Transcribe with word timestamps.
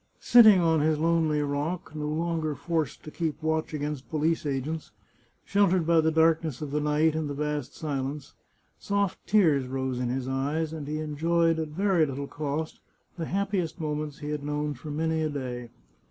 Sitting 0.19 0.59
on 0.59 0.79
his 0.79 0.97
lonely 0.97 1.43
rock, 1.43 1.91
no 1.95 2.07
longer 2.07 2.55
forced 2.55 3.03
to 3.03 3.11
keep 3.11 3.39
watch 3.43 3.71
against 3.71 4.09
police 4.09 4.47
agents, 4.47 4.89
sheltered 5.45 5.85
by 5.85 6.01
the 6.01 6.09
darkness 6.09 6.59
of 6.59 6.71
the 6.71 6.79
night 6.79 7.13
and 7.13 7.29
the 7.29 7.35
vast 7.35 7.75
silence, 7.75 8.33
soft 8.79 9.19
tears 9.27 9.67
rose 9.67 9.99
in 9.99 10.09
his 10.09 10.27
eyes, 10.27 10.73
and 10.73 10.87
he 10.87 10.97
enjoyed, 10.97 11.59
at 11.59 11.67
very 11.67 12.03
little 12.07 12.25
cost, 12.25 12.79
the 13.15 13.25
happiest 13.25 13.79
moments 13.79 14.17
he 14.17 14.29
had 14.29 14.43
known 14.43 14.73
for 14.73 14.89
many 14.89 15.21
a 15.21 15.29
day. 15.29 15.69